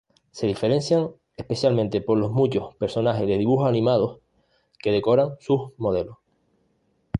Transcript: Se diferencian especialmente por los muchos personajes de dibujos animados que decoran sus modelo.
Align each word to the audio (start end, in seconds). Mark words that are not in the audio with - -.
Se 0.31 0.47
diferencian 0.47 1.11
especialmente 1.37 2.01
por 2.01 2.17
los 2.17 2.31
muchos 2.31 2.75
personajes 2.77 3.27
de 3.27 3.37
dibujos 3.37 3.69
animados 3.69 4.19
que 4.79 4.91
decoran 4.91 5.35
sus 5.39 5.73
modelo. 5.77 6.21